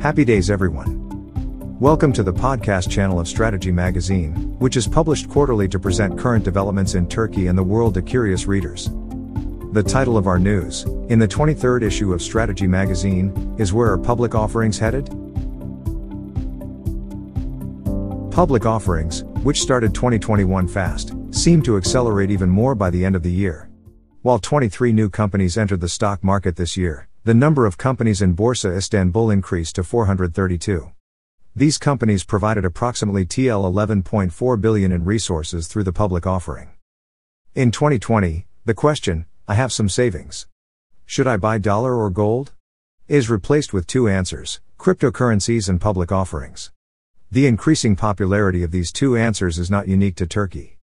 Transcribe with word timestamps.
Happy 0.00 0.24
days, 0.24 0.50
everyone. 0.50 1.78
Welcome 1.78 2.10
to 2.14 2.22
the 2.22 2.32
podcast 2.32 2.88
channel 2.88 3.20
of 3.20 3.28
Strategy 3.28 3.70
Magazine, 3.70 4.32
which 4.58 4.78
is 4.78 4.88
published 4.88 5.28
quarterly 5.28 5.68
to 5.68 5.78
present 5.78 6.18
current 6.18 6.42
developments 6.42 6.94
in 6.94 7.06
Turkey 7.06 7.48
and 7.48 7.58
the 7.58 7.62
world 7.62 7.92
to 7.92 8.00
curious 8.00 8.46
readers. 8.46 8.88
The 9.72 9.82
title 9.86 10.16
of 10.16 10.26
our 10.26 10.38
news, 10.38 10.84
in 11.10 11.18
the 11.18 11.28
23rd 11.28 11.82
issue 11.82 12.14
of 12.14 12.22
Strategy 12.22 12.66
Magazine, 12.66 13.54
is 13.58 13.74
Where 13.74 13.92
Are 13.92 13.98
Public 13.98 14.34
Offerings 14.34 14.78
Headed? 14.78 15.08
Public 18.30 18.64
offerings, 18.64 19.24
which 19.42 19.60
started 19.60 19.94
2021 19.94 20.66
fast, 20.66 21.12
seem 21.30 21.60
to 21.60 21.76
accelerate 21.76 22.30
even 22.30 22.48
more 22.48 22.74
by 22.74 22.88
the 22.88 23.04
end 23.04 23.16
of 23.16 23.22
the 23.22 23.30
year. 23.30 23.68
While 24.22 24.38
23 24.38 24.94
new 24.94 25.10
companies 25.10 25.58
entered 25.58 25.82
the 25.82 25.90
stock 25.90 26.24
market 26.24 26.56
this 26.56 26.74
year, 26.74 27.09
the 27.22 27.34
number 27.34 27.66
of 27.66 27.76
companies 27.76 28.22
in 28.22 28.34
Borsa 28.34 28.74
Istanbul 28.74 29.30
increased 29.30 29.74
to 29.74 29.84
432. 29.84 30.90
These 31.54 31.76
companies 31.76 32.24
provided 32.24 32.64
approximately 32.64 33.26
TL 33.26 33.62
11.4 33.70 34.60
billion 34.60 34.90
in 34.90 35.04
resources 35.04 35.66
through 35.68 35.84
the 35.84 35.92
public 35.92 36.26
offering. 36.26 36.70
In 37.54 37.70
2020, 37.70 38.46
the 38.64 38.72
question, 38.72 39.26
I 39.46 39.54
have 39.54 39.70
some 39.70 39.88
savings. 39.88 40.46
Should 41.04 41.26
I 41.26 41.36
buy 41.36 41.58
dollar 41.58 41.94
or 41.94 42.08
gold? 42.08 42.52
is 43.06 43.28
replaced 43.28 43.72
with 43.72 43.88
two 43.88 44.08
answers 44.08 44.60
cryptocurrencies 44.78 45.68
and 45.68 45.80
public 45.80 46.12
offerings. 46.12 46.70
The 47.30 47.46
increasing 47.46 47.96
popularity 47.96 48.62
of 48.62 48.70
these 48.70 48.92
two 48.92 49.16
answers 49.16 49.58
is 49.58 49.70
not 49.70 49.88
unique 49.88 50.14
to 50.16 50.26
Turkey. 50.26 50.78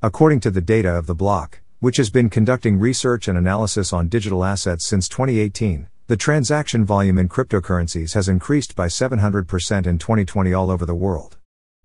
According 0.00 0.40
to 0.40 0.50
the 0.50 0.60
data 0.60 0.90
of 0.90 1.06
the 1.06 1.14
Block, 1.14 1.61
which 1.82 1.96
has 1.96 2.10
been 2.10 2.30
conducting 2.30 2.78
research 2.78 3.26
and 3.26 3.36
analysis 3.36 3.92
on 3.92 4.06
digital 4.06 4.44
assets 4.44 4.86
since 4.86 5.08
2018, 5.08 5.88
the 6.06 6.16
transaction 6.16 6.84
volume 6.84 7.18
in 7.18 7.28
cryptocurrencies 7.28 8.14
has 8.14 8.28
increased 8.28 8.76
by 8.76 8.86
700% 8.86 9.84
in 9.88 9.98
2020 9.98 10.52
all 10.52 10.70
over 10.70 10.86
the 10.86 10.94
world. 10.94 11.38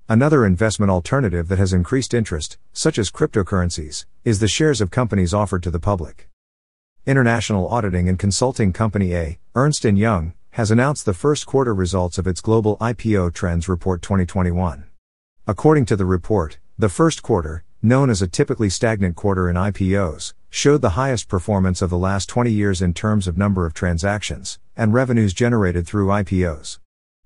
Another 0.08 0.46
investment 0.46 0.92
alternative 0.92 1.48
that 1.48 1.58
has 1.58 1.74
increased 1.74 2.14
interest, 2.14 2.60
such 2.74 3.00
as 3.00 3.10
cryptocurrencies, 3.10 4.06
is 4.24 4.38
the 4.38 4.48
shares 4.48 4.82
of 4.82 4.92
companies 4.92 5.34
offered 5.34 5.64
to 5.64 5.72
the 5.72 5.80
public. 5.80 6.30
International 7.08 7.68
auditing 7.68 8.08
and 8.08 8.20
consulting 8.20 8.72
company 8.72 9.16
EY, 9.16 9.40
Ernst 9.56 9.84
& 9.84 9.84
Young, 9.84 10.34
has 10.52 10.70
announced 10.70 11.08
the 11.08 11.14
first 11.16 11.48
quarter 11.48 11.74
results 11.74 12.20
of 12.20 12.28
its 12.28 12.40
Global 12.40 12.78
IPO 12.78 13.34
Trends 13.34 13.68
Report 13.68 14.04
2021. 14.04 14.84
According 15.48 15.86
to 15.86 15.96
the 15.96 16.06
report, 16.06 16.60
the 16.78 16.88
first 16.88 17.24
quarter, 17.24 17.64
known 17.82 18.10
as 18.10 18.22
a 18.22 18.28
typically 18.28 18.70
stagnant 18.70 19.16
quarter 19.16 19.50
in 19.50 19.56
IPOs, 19.56 20.34
showed 20.50 20.82
the 20.82 20.92
highest 20.92 21.28
performance 21.28 21.82
of 21.82 21.90
the 21.90 21.98
last 21.98 22.28
20 22.30 22.52
years 22.52 22.82
in 22.82 22.94
terms 22.94 23.28
of 23.28 23.38
number 23.38 23.66
of 23.66 23.74
transactions 23.74 24.60
and 24.76 24.94
revenues 24.94 25.34
generated 25.34 25.86
through 25.86 26.08
IPOs. 26.08 26.80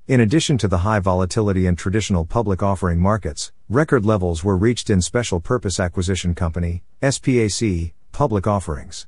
In 0.07 0.19
addition 0.19 0.57
to 0.57 0.67
the 0.67 0.79
high 0.79 0.99
volatility 0.99 1.66
in 1.66 1.75
traditional 1.75 2.25
public 2.25 2.61
offering 2.61 2.99
markets, 2.99 3.52
record 3.69 4.05
levels 4.05 4.44
were 4.44 4.57
reached 4.57 4.89
in 4.89 5.02
Special 5.02 5.39
Purpose 5.39 5.79
Acquisition 5.79 6.35
Company, 6.35 6.83
SPAC, 7.02 7.94
public 8.11 8.47
offerings. 8.47 9.07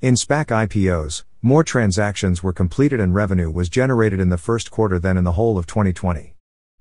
In 0.00 0.14
SPAC 0.14 0.46
IPOs, 0.46 1.24
more 1.40 1.64
transactions 1.64 2.42
were 2.42 2.52
completed 2.52 3.00
and 3.00 3.14
revenue 3.14 3.50
was 3.50 3.68
generated 3.68 4.20
in 4.20 4.28
the 4.28 4.36
first 4.36 4.70
quarter 4.70 4.98
than 4.98 5.16
in 5.16 5.24
the 5.24 5.32
whole 5.32 5.56
of 5.56 5.66
2020. 5.66 6.34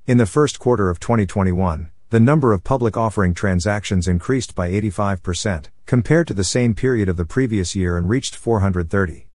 In 0.07 0.17
the 0.17 0.25
first 0.25 0.59
quarter 0.59 0.89
of 0.89 0.99
2021, 0.99 1.91
the 2.11 2.19
number 2.19 2.51
of 2.51 2.61
public 2.61 2.97
offering 2.97 3.33
transactions 3.33 4.05
increased 4.05 4.53
by 4.53 4.69
85%, 4.69 5.67
compared 5.85 6.27
to 6.27 6.33
the 6.33 6.43
same 6.43 6.75
period 6.75 7.07
of 7.07 7.15
the 7.15 7.23
previous 7.23 7.73
year 7.73 7.95
and 7.95 8.09
reached 8.09 8.35
430. 8.35 9.27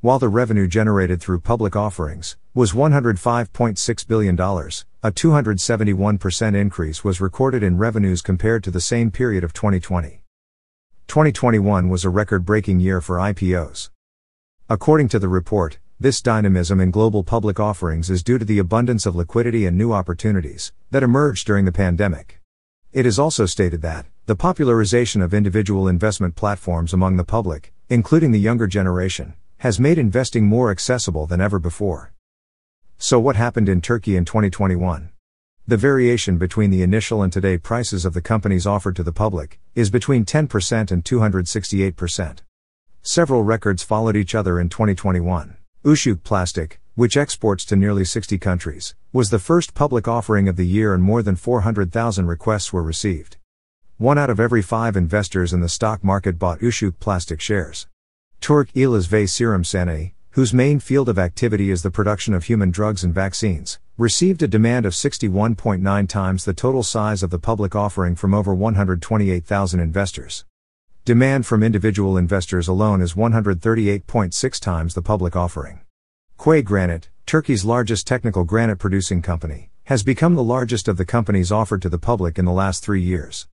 While 0.00 0.18
the 0.18 0.30
revenue 0.30 0.66
generated 0.66 1.20
through 1.20 1.40
public 1.40 1.76
offerings 1.76 2.38
was 2.54 2.72
$105.6 2.72 4.08
billion, 4.08 4.34
a 4.40 5.12
271% 5.12 6.54
increase 6.56 7.04
was 7.04 7.20
recorded 7.20 7.62
in 7.62 7.76
revenues 7.76 8.22
compared 8.22 8.64
to 8.64 8.70
the 8.70 8.80
same 8.80 9.10
period 9.10 9.44
of 9.44 9.52
2020. 9.52 10.22
2021 11.08 11.90
was 11.90 12.02
a 12.02 12.08
record 12.08 12.46
breaking 12.46 12.80
year 12.80 13.02
for 13.02 13.16
IPOs. 13.16 13.90
According 14.70 15.08
to 15.08 15.18
the 15.18 15.28
report, 15.28 15.78
this 16.02 16.20
dynamism 16.20 16.80
in 16.80 16.90
global 16.90 17.22
public 17.22 17.60
offerings 17.60 18.10
is 18.10 18.24
due 18.24 18.36
to 18.36 18.44
the 18.44 18.58
abundance 18.58 19.06
of 19.06 19.14
liquidity 19.14 19.66
and 19.66 19.78
new 19.78 19.92
opportunities 19.92 20.72
that 20.90 21.04
emerged 21.04 21.46
during 21.46 21.64
the 21.64 21.70
pandemic. 21.70 22.40
It 22.92 23.06
is 23.06 23.20
also 23.20 23.46
stated 23.46 23.82
that 23.82 24.06
the 24.26 24.34
popularization 24.34 25.22
of 25.22 25.32
individual 25.32 25.86
investment 25.86 26.34
platforms 26.34 26.92
among 26.92 27.18
the 27.18 27.24
public, 27.24 27.72
including 27.88 28.32
the 28.32 28.40
younger 28.40 28.66
generation, 28.66 29.34
has 29.58 29.78
made 29.78 29.96
investing 29.96 30.44
more 30.44 30.72
accessible 30.72 31.28
than 31.28 31.40
ever 31.40 31.60
before. 31.60 32.12
So, 32.98 33.20
what 33.20 33.36
happened 33.36 33.68
in 33.68 33.80
Turkey 33.80 34.16
in 34.16 34.24
2021? 34.24 35.10
The 35.68 35.76
variation 35.76 36.36
between 36.36 36.70
the 36.70 36.82
initial 36.82 37.22
and 37.22 37.32
today 37.32 37.58
prices 37.58 38.04
of 38.04 38.12
the 38.12 38.20
companies 38.20 38.66
offered 38.66 38.96
to 38.96 39.04
the 39.04 39.12
public 39.12 39.60
is 39.76 39.88
between 39.88 40.24
10% 40.24 40.90
and 40.90 41.04
268%. 41.04 42.38
Several 43.02 43.44
records 43.44 43.84
followed 43.84 44.16
each 44.16 44.34
other 44.34 44.58
in 44.58 44.68
2021. 44.68 45.58
Uşak 45.84 46.22
Plastic, 46.22 46.78
which 46.94 47.16
exports 47.16 47.64
to 47.64 47.74
nearly 47.74 48.04
60 48.04 48.38
countries, 48.38 48.94
was 49.12 49.30
the 49.30 49.40
first 49.40 49.74
public 49.74 50.06
offering 50.06 50.46
of 50.46 50.54
the 50.54 50.64
year 50.64 50.94
and 50.94 51.02
more 51.02 51.24
than 51.24 51.34
400,000 51.34 52.24
requests 52.24 52.72
were 52.72 52.84
received. 52.84 53.36
One 53.98 54.16
out 54.16 54.30
of 54.30 54.38
every 54.38 54.62
five 54.62 54.96
investors 54.96 55.52
in 55.52 55.60
the 55.60 55.68
stock 55.68 56.04
market 56.04 56.38
bought 56.38 56.60
Uşak 56.60 57.00
Plastic 57.00 57.40
shares. 57.40 57.88
Turk 58.40 58.72
İlaç 58.76 59.10
ve 59.10 59.26
Serum 59.26 59.64
Sanayi, 59.64 60.12
whose 60.30 60.54
main 60.54 60.78
field 60.78 61.08
of 61.08 61.18
activity 61.18 61.72
is 61.72 61.82
the 61.82 61.90
production 61.90 62.32
of 62.32 62.44
human 62.44 62.70
drugs 62.70 63.02
and 63.02 63.12
vaccines, 63.12 63.80
received 63.98 64.40
a 64.40 64.46
demand 64.46 64.86
of 64.86 64.92
61.9 64.92 66.08
times 66.08 66.44
the 66.44 66.54
total 66.54 66.84
size 66.84 67.24
of 67.24 67.30
the 67.30 67.40
public 67.40 67.74
offering 67.74 68.14
from 68.14 68.34
over 68.34 68.54
128,000 68.54 69.80
investors. 69.80 70.44
Demand 71.04 71.44
from 71.44 71.64
individual 71.64 72.16
investors 72.16 72.68
alone 72.68 73.02
is 73.02 73.14
138.6 73.14 74.60
times 74.60 74.94
the 74.94 75.02
public 75.02 75.34
offering. 75.34 75.80
Qua 76.36 76.60
Granite, 76.62 77.08
Turkey's 77.26 77.64
largest 77.64 78.06
technical 78.06 78.44
granite 78.44 78.78
producing 78.78 79.20
company, 79.20 79.72
has 79.86 80.04
become 80.04 80.36
the 80.36 80.44
largest 80.44 80.86
of 80.86 80.98
the 80.98 81.04
companies 81.04 81.50
offered 81.50 81.82
to 81.82 81.88
the 81.88 81.98
public 81.98 82.38
in 82.38 82.44
the 82.44 82.52
last 82.52 82.84
three 82.84 83.02
years. 83.02 83.48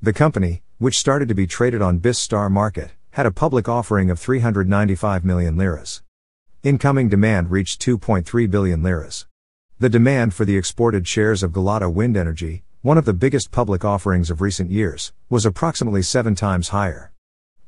The 0.00 0.14
company, 0.14 0.62
which 0.78 0.98
started 0.98 1.28
to 1.28 1.34
be 1.34 1.46
traded 1.46 1.82
on 1.82 1.98
BIST 1.98 2.22
Star 2.22 2.48
Market, 2.48 2.92
had 3.10 3.26
a 3.26 3.30
public 3.30 3.68
offering 3.68 4.08
of 4.08 4.18
395 4.18 5.26
million 5.26 5.58
liras. 5.58 6.02
Incoming 6.62 7.10
demand 7.10 7.50
reached 7.50 7.84
2.3 7.84 8.50
billion 8.50 8.82
liras. 8.82 9.26
The 9.78 9.90
demand 9.90 10.32
for 10.32 10.46
the 10.46 10.56
exported 10.56 11.06
shares 11.06 11.42
of 11.42 11.52
Galata 11.52 11.90
Wind 11.90 12.16
Energy, 12.16 12.63
one 12.84 12.98
of 12.98 13.06
the 13.06 13.14
biggest 13.14 13.50
public 13.50 13.82
offerings 13.82 14.30
of 14.30 14.42
recent 14.42 14.70
years, 14.70 15.10
was 15.30 15.46
approximately 15.46 16.02
seven 16.02 16.34
times 16.34 16.68
higher. 16.68 17.10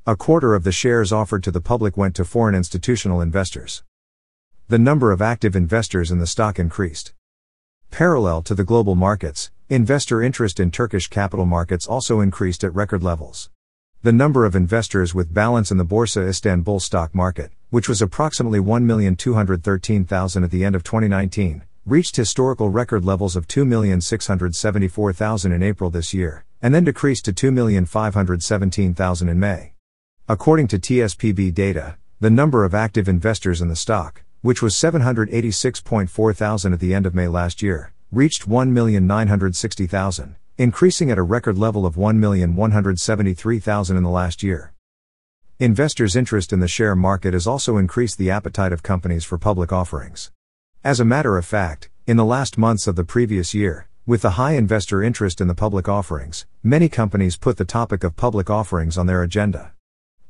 A 0.07 0.15
quarter 0.15 0.55
of 0.55 0.63
the 0.63 0.71
shares 0.71 1.11
offered 1.11 1.43
to 1.45 1.51
the 1.51 1.59
public 1.59 1.97
went 1.97 2.15
to 2.17 2.25
foreign 2.27 2.55
institutional 2.55 3.23
investors. 3.23 3.83
The 4.69 4.79
number 4.79 5.13
of 5.13 5.23
active 5.23 5.57
investors 5.57 6.11
in 6.11 6.19
the 6.19 6.27
stock 6.27 6.59
increased. 6.59 7.15
Parallel 7.91 8.43
to 8.43 8.55
the 8.55 8.63
global 8.63 8.95
markets, 8.95 9.51
investor 9.71 10.21
interest 10.21 10.61
in 10.61 10.71
Turkish 10.71 11.09
capital 11.09 11.47
markets 11.47 11.87
also 11.87 12.21
increased 12.21 12.63
at 12.63 12.75
record 12.75 13.03
levels. 13.03 13.49
The 14.03 14.13
number 14.13 14.45
of 14.45 14.55
investors 14.55 15.15
with 15.15 15.33
balance 15.33 15.71
in 15.71 15.79
the 15.79 15.87
Borsa 15.87 16.29
Istanbul 16.29 16.79
stock 16.79 17.15
market, 17.15 17.53
which 17.71 17.89
was 17.89 18.03
approximately 18.03 18.61
1,213,000 18.61 20.45
at 20.45 20.51
the 20.51 20.63
end 20.63 20.77
of 20.77 20.85
2019, 20.85 21.63
reached 21.87 22.17
historical 22.17 22.69
record 22.69 23.05
levels 23.05 23.37
of 23.37 23.47
2,674,000 23.47 25.55
in 25.55 25.63
April 25.63 25.89
this 25.89 26.13
year, 26.13 26.45
and 26.61 26.75
then 26.75 26.83
decreased 26.83 27.25
to 27.27 27.33
2,517,000 27.33 29.31
in 29.31 29.39
May. 29.39 29.75
According 30.29 30.67
to 30.67 30.81
TSPB 30.81 31.55
data, 31.55 31.97
the 32.19 32.29
number 32.29 32.65
of 32.65 32.75
active 32.75 33.09
investors 33.09 33.63
in 33.63 33.69
the 33.69 33.77
stock, 33.77 34.25
which 34.41 34.61
was 34.61 34.75
786.4 34.75 36.35
thousand 36.35 36.73
at 36.73 36.81
the 36.81 36.93
end 36.93 37.07
of 37.07 37.15
May 37.15 37.29
last 37.29 37.63
year, 37.63 37.93
reached 38.11 38.49
1,960,000, 38.49 40.35
increasing 40.59 41.13
at 41.13 41.19
a 41.19 41.23
record 41.23 41.57
level 41.57 41.87
of 41.87 41.95
1,173,000 41.95 43.97
in 43.97 44.03
the 44.03 44.11
last 44.11 44.43
year. 44.43 44.73
Investors' 45.61 46.17
interest 46.17 46.53
in 46.53 46.59
the 46.59 46.67
share 46.67 46.97
market 46.97 47.33
has 47.33 47.47
also 47.47 47.77
increased 47.77 48.19
the 48.19 48.33
appetite 48.33 48.73
of 48.73 48.83
companies 48.83 49.25
for 49.25 49.39
public 49.39 49.73
offerings. 49.73 50.33
As 50.87 51.01
a 51.01 51.05
matter 51.05 51.37
of 51.37 51.45
fact, 51.45 51.91
in 52.07 52.17
the 52.17 52.25
last 52.25 52.57
months 52.57 52.87
of 52.87 52.95
the 52.95 53.03
previous 53.03 53.53
year, 53.53 53.89
with 54.07 54.23
the 54.23 54.39
high 54.39 54.53
investor 54.53 55.03
interest 55.03 55.41
in 55.41 55.49
the 55.49 55.55
public 55.57 55.89
offerings, 55.89 56.47
many 56.63 56.89
companies 56.89 57.37
put 57.37 57.57
the 57.57 57.65
topic 57.65 58.05
of 58.05 58.15
public 58.15 58.49
offerings 58.49 58.97
on 58.97 59.09
their 59.09 59.25
agenda. 59.25 59.73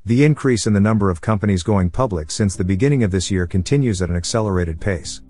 The 0.07 0.25
increase 0.25 0.67
in 0.67 0.73
the 0.73 0.81
number 0.81 1.11
of 1.11 1.21
companies 1.21 1.63
going 1.63 1.91
public 1.91 2.31
since 2.31 2.57
the 2.57 2.65
beginning 2.65 3.05
of 3.05 3.11
this 3.11 3.31
year 3.31 3.47
continues 3.47 4.01
at 4.01 4.09
an 4.09 4.17
accelerated 4.17 4.81
pace. 4.81 5.21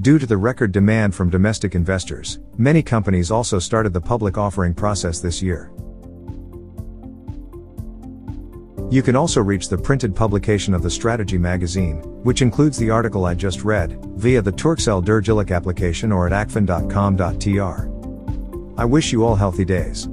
Due 0.00 0.18
to 0.18 0.24
the 0.24 0.38
record 0.38 0.72
demand 0.72 1.14
from 1.14 1.28
domestic 1.28 1.74
investors, 1.74 2.38
many 2.56 2.82
companies 2.82 3.30
also 3.30 3.58
started 3.58 3.92
the 3.92 4.00
public 4.00 4.38
offering 4.38 4.72
process 4.72 5.20
this 5.20 5.42
year. 5.42 5.70
You 8.90 9.02
can 9.02 9.14
also 9.14 9.40
reach 9.40 9.68
the 9.68 9.78
printed 9.78 10.16
publication 10.16 10.74
of 10.74 10.82
the 10.82 10.90
Strategy 10.90 11.38
magazine, 11.38 12.02
which 12.24 12.42
includes 12.42 12.76
the 12.76 12.90
article 12.90 13.24
I 13.24 13.34
just 13.34 13.62
read, 13.62 14.04
via 14.16 14.42
the 14.42 14.50
Turkcell 14.50 15.04
Dergilik 15.04 15.54
application 15.54 16.10
or 16.10 16.26
at 16.26 16.48
akfen.com.tr. 16.48 17.88
I 18.76 18.84
wish 18.84 19.12
you 19.12 19.24
all 19.24 19.36
healthy 19.36 19.64
days. 19.64 20.08